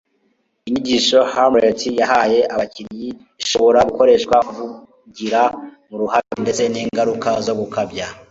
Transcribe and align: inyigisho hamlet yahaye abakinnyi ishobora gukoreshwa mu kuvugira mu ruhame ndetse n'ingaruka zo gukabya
inyigisho 0.67 1.19
hamlet 1.33 1.79
yahaye 1.99 2.39
abakinnyi 2.53 3.09
ishobora 3.43 3.79
gukoreshwa 3.89 4.35
mu 4.45 4.51
kuvugira 4.65 5.41
mu 5.89 5.95
ruhame 6.01 6.35
ndetse 6.43 6.63
n'ingaruka 6.71 7.29
zo 7.47 7.53
gukabya 7.59 8.07